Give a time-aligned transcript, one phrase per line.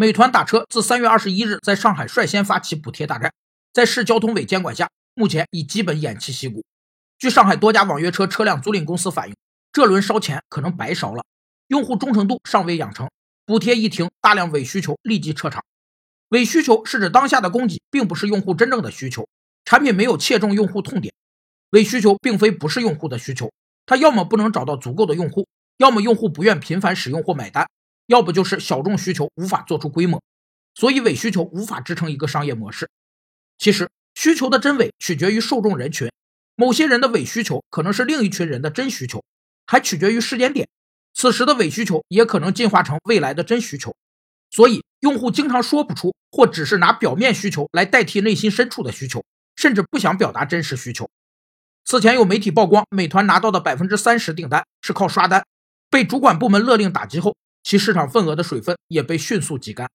[0.00, 3.32] 美团打车自三月二十一日在上海率先发起补贴大战，
[3.72, 6.64] 在市交通委监管下，目前已基本偃旗息鼓。
[7.18, 9.34] 据上海多家网约车车辆租赁公司反映，
[9.72, 11.24] 这轮烧钱可能白烧了，
[11.66, 13.10] 用户忠诚度尚未养成，
[13.44, 15.64] 补贴一停，大量伪需求立即撤场。
[16.28, 19.28] 伪需求是指当下的供给并不是用户真正的需求，
[19.64, 21.12] 产品没有切中用户痛点。
[21.70, 23.50] 伪需求并非不是用户的需求，
[23.84, 27.68] 它要么不能找到足够的用户，要么用户不愿频繁使用或买单。
[28.08, 30.22] 要不就是小众需求无法做出规模，
[30.74, 32.88] 所以伪需求无法支撑一个商业模式。
[33.58, 36.10] 其实需求的真伪取决于受众人群，
[36.56, 39.22] 某些人的伪需求可能是另一群人的真需求，
[39.66, 40.66] 还取决于时间点。
[41.12, 43.94] 此时的伪需求也可能进化成未来的真需求。
[44.50, 49.22] 所以用户经常说不出，或只是拿表面需求来代替内心深处的需求，
[49.54, 51.10] 甚至不想表达真实需求。
[51.84, 55.44] 此前有媒体曝光，美团拿到的百分之三十订单是靠刷单，
[55.90, 57.36] 被主管部门勒令打击后。
[57.68, 59.90] 其市场份额的水分也被迅速挤干。